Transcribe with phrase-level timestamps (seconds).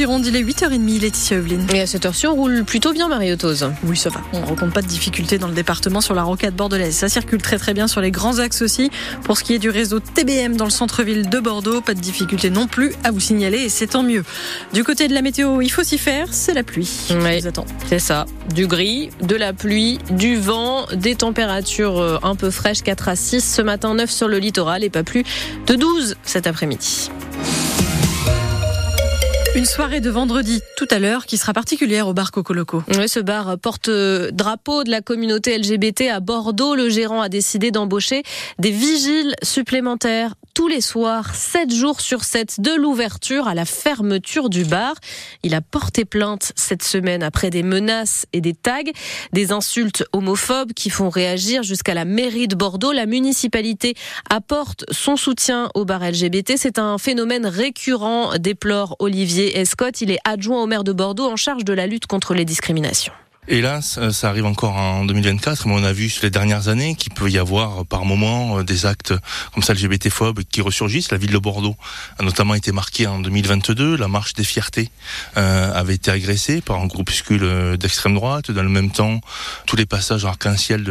[0.00, 1.66] Gironde, il est 8h30, Laetitia Eveline.
[1.74, 3.70] Et à cette heure-ci, on roule plutôt bien, Marie-Otose.
[3.84, 4.22] Oui, ça va.
[4.32, 6.94] On ne rencontre pas de difficultés dans le département sur la rocade bordelaise.
[6.94, 8.90] Ça circule très très bien sur les grands axes aussi.
[9.24, 12.48] Pour ce qui est du réseau TBM dans le centre-ville de Bordeaux, pas de difficultés
[12.48, 14.24] non plus à vous signaler et c'est tant mieux.
[14.72, 16.88] Du côté de la météo, il faut s'y faire, c'est la pluie.
[17.10, 17.42] Oui,
[17.86, 18.24] c'est ça.
[18.54, 23.16] Du gris, de la pluie, du vent, des températures euh, un peu fraîches, 4 à
[23.16, 25.24] 6 ce matin, 9 sur le littoral et pas plus
[25.66, 27.10] de 12 cet après-midi.
[29.56, 32.84] Une soirée de vendredi tout à l'heure qui sera particulière au bar Coco Loco.
[32.96, 36.76] Oui, ce bar porte euh, drapeau de la communauté LGBT à Bordeaux.
[36.76, 38.22] Le gérant a décidé d'embaucher
[38.60, 44.50] des vigiles supplémentaires tous les soirs, 7 jours sur 7, de l'ouverture à la fermeture
[44.50, 44.94] du bar.
[45.42, 48.78] Il a porté plainte cette semaine après des menaces et des tags,
[49.32, 52.92] des insultes homophobes qui font réagir jusqu'à la mairie de Bordeaux.
[52.92, 53.94] La municipalité
[54.28, 56.52] apporte son soutien au bar LGBT.
[56.56, 60.00] C'est un phénomène récurrent, déplore Olivier Escott.
[60.00, 63.12] Il est adjoint au maire de Bordeaux en charge de la lutte contre les discriminations.
[63.52, 67.12] Hélas, ça arrive encore en 2024, mais on a vu sur les dernières années qu'il
[67.12, 69.12] peut y avoir par moment euh, des actes
[69.52, 71.10] comme ça LGBT-phobes qui ressurgissent.
[71.10, 71.74] La ville de Bordeaux
[72.20, 73.96] a notamment été marquée en 2022.
[73.96, 74.92] La marche des fiertés
[75.36, 78.52] euh, avait été agressée par un groupuscule euh, d'extrême droite.
[78.52, 79.20] Dans le même temps,
[79.66, 80.86] tous les passages arc-en-ciel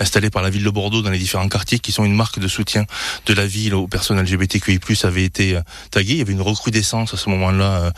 [0.00, 2.48] installés par la ville de Bordeaux dans les différents quartiers qui sont une marque de
[2.48, 2.86] soutien
[3.26, 5.60] de la ville aux personnes LGBTQI+, avaient été
[5.92, 6.14] tagués.
[6.14, 7.92] Il y avait une recrudescence à ce moment-là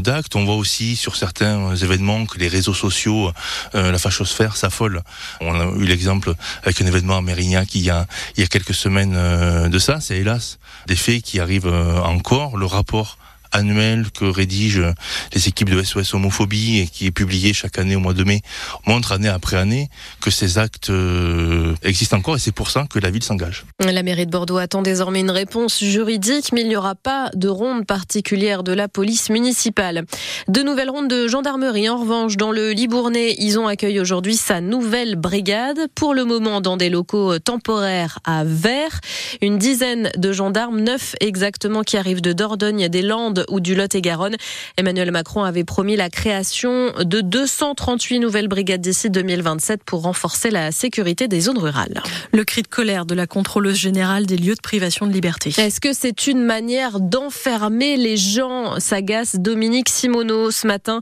[0.00, 0.34] d'actes.
[0.34, 3.33] On voit aussi sur certains événements que les réseaux sociaux
[3.74, 5.02] euh, la fachosphère s'affole.
[5.40, 8.06] On a eu l'exemple avec un événement à Mérignac il y a,
[8.48, 10.00] quelques semaines euh, de ça.
[10.00, 12.56] C'est hélas des faits qui arrivent euh, encore.
[12.56, 13.18] Le rapport
[13.54, 14.92] annuel que rédigent
[15.32, 18.42] les équipes de SOS Homophobie et qui est publié chaque année au mois de mai
[18.86, 19.88] montre année après année
[20.20, 23.64] que ces actes euh, existent encore et c'est pour ça que la ville s'engage.
[23.80, 27.48] La mairie de Bordeaux attend désormais une réponse juridique, mais il n'y aura pas de
[27.48, 30.04] ronde particulière de la police municipale.
[30.48, 34.60] De nouvelles rondes de gendarmerie, en revanche, dans le Libournais, ils ont accueilli aujourd'hui sa
[34.60, 39.00] nouvelle brigade, pour le moment dans des locaux temporaires à Vert.
[39.40, 44.36] Une dizaine de gendarmes, neuf exactement, qui arrivent de Dordogne, des Landes ou du Lot-et-Garonne.
[44.76, 50.72] Emmanuel Macron avait promis la création de 238 nouvelles brigades d'ici 2027 pour renforcer la
[50.72, 52.02] sécurité des zones rurales.
[52.32, 55.52] Le cri de colère de la contrôleuse générale des lieux de privation de liberté.
[55.58, 61.00] Est-ce que c'est une manière d'enfermer les gens S'agace Dominique Simoneau ce matin,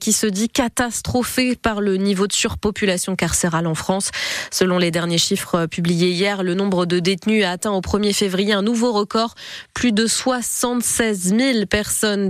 [0.00, 4.10] qui se dit catastrophé par le niveau de surpopulation carcérale en France?
[4.50, 8.52] Selon les derniers chiffres publiés hier, le nombre de détenus a atteint au 1er février
[8.52, 9.34] un nouveau record,
[9.74, 11.75] plus de 76 000 personnes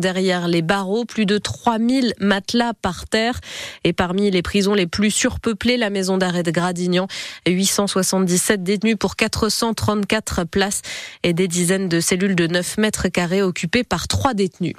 [0.01, 3.41] derrière les barreaux, plus de 3000 matelas par terre.
[3.85, 7.07] Et parmi les prisons les plus surpeuplées, la maison d'arrêt de Gradignan,
[7.47, 10.83] 877 détenus pour 434 places
[11.23, 14.75] et des dizaines de cellules de 9 mètres carrés occupées par trois détenus.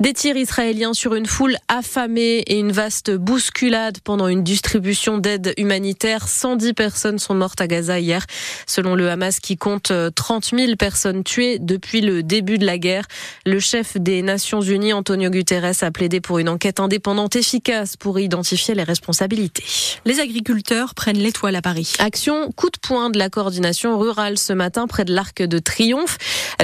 [0.00, 5.52] Des tirs israéliens sur une foule affamée et une vaste bousculade pendant une distribution d'aide
[5.58, 6.28] humanitaire.
[6.28, 8.24] 110 personnes sont mortes à Gaza hier,
[8.66, 13.06] selon le Hamas qui compte 30 000 personnes tuées depuis le début de la guerre.
[13.44, 18.20] Le chef des Nations Unies, Antonio Guterres, a plaidé pour une enquête indépendante efficace pour
[18.20, 19.64] identifier les responsabilités.
[20.04, 21.94] Les agriculteurs prennent l'étoile à Paris.
[21.98, 26.18] Action coup de poing de la coordination rurale ce matin près de l'Arc de Triomphe.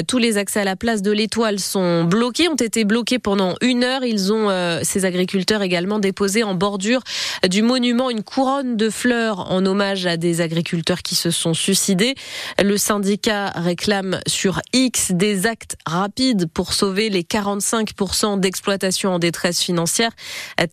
[0.06, 3.84] Tous les accès à la place de l'étoile sont bloqués, ont été bloqués pendant une
[3.84, 4.04] heure.
[4.04, 7.02] Ils ont, euh, ces agriculteurs également, déposé en bordure
[7.48, 12.14] du monument une couronne de fleurs en hommage à des agriculteurs qui se sont suicidés.
[12.62, 19.60] Le syndicat réclame sur X des actes rapides pour sauver les 45% d'exploitation en détresse
[19.60, 20.10] financière.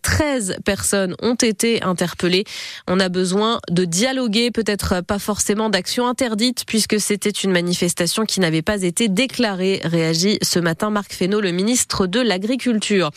[0.02, 2.44] 13 personnes ont été interpellées.
[2.88, 8.40] On a besoin de dialoguer, peut-être pas forcément d'actions interdites, puisque c'était une manifestation qui
[8.40, 13.10] n'avait pas été déclarée, réagit ce matin Marc Fesneau, le ministre de l'Agriculture.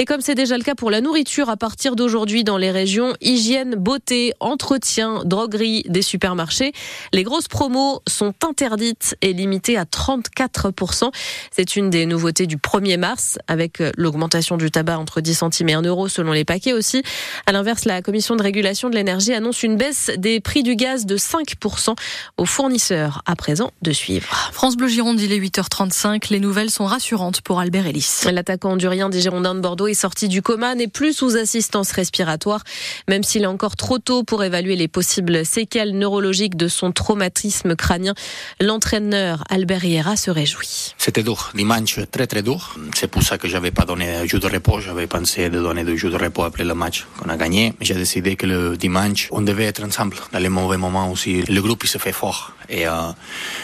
[0.00, 3.14] Et comme c'est déjà le cas pour la nourriture, à partir d'aujourd'hui dans les régions
[3.20, 6.70] hygiène, beauté, entretien, droguerie des supermarchés,
[7.12, 11.10] les grosses promos sont interdites et limitées à 34%.
[11.50, 15.68] C'est une des nouveautés du 1er mars, avec euh, l'augmentation du tabac entre 10 centimes
[15.70, 17.02] et 1 euro selon les paquets aussi.
[17.46, 21.06] À l'inverse, la Commission de régulation de l'énergie annonce une baisse des prix du gaz
[21.06, 21.96] de 5%
[22.36, 23.22] aux fournisseurs.
[23.26, 24.28] À présent, de suivre.
[24.52, 26.30] France Bleu Gironde, il est 8h35.
[26.30, 28.20] Les nouvelles sont rassurantes pour Albert Ellis.
[28.30, 32.62] L'attaquant durien des Girondins de Bordeaux est sorti du coma, n'est plus sous assistance respiratoire,
[33.08, 37.74] même s'il est encore trop tôt pour évaluer les possibles séquelles neurologiques de son traumatisme
[37.74, 38.14] crânien.
[38.60, 40.94] L'entraîneur Albert Hiera se réjouit.
[40.98, 42.76] C'était dur, dimanche très très dur.
[42.94, 44.80] C'est pour ça que j'avais pas donné jour de repos.
[44.80, 47.74] J'avais pensé de donner deux jours de repos après le match qu'on a gagné.
[47.80, 50.16] J'ai décidé que le dimanche, on devait être ensemble.
[50.32, 52.52] Dans les mauvais moments aussi, le groupe il se fait fort.
[52.68, 52.92] Et euh,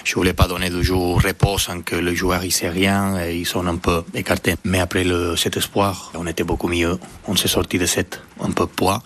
[0.04, 3.36] je voulais pas donner de jour repos sans que le joueur il sait rien et
[3.36, 4.54] ils sont un peu écartés.
[4.64, 6.98] Mais après le, cet espoir, on était beaucoup mieux.
[7.28, 9.02] On s'est sorti de cette un peu poids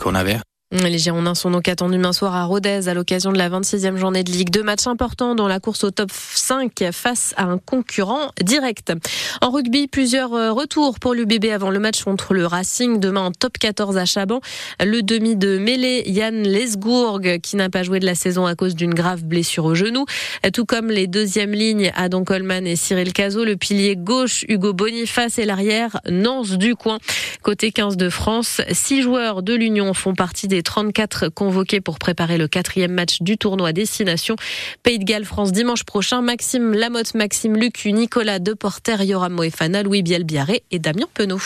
[0.00, 0.38] qu'on avait.
[0.72, 4.22] Les Girondins sont donc attendus demain soir à Rodez à l'occasion de la 26e journée
[4.22, 4.50] de Ligue.
[4.50, 8.92] Deux matchs importants dans la course au top 5 face à un concurrent direct.
[9.40, 13.00] En rugby, plusieurs euh, retours pour l'UBB avant le match contre le Racing.
[13.00, 14.40] Demain en top 14 à Chaban.
[14.78, 18.76] Le demi de mêlée, Yann Lesgourg, qui n'a pas joué de la saison à cause
[18.76, 20.04] d'une grave blessure au genou.
[20.54, 23.44] Tout comme les deuxièmes lignes, Adam Coleman et Cyril Cazot.
[23.44, 26.98] Le pilier gauche, Hugo Boniface et l'arrière, Nance Ducoin.
[27.42, 32.36] Côté 15 de France, six joueurs de l'Union font partie des 34 convoqués pour préparer
[32.36, 34.36] le quatrième match du tournoi Destination.
[34.82, 36.20] Pays de Galles, France dimanche prochain.
[36.20, 41.40] Maxime Lamotte, Maxime Lucu, Nicolas Deporter, Yoram Moefana, Louis Bielbiaré et Damien Penaud.